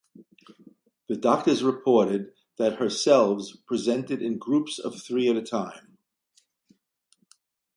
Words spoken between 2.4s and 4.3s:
that her selves presented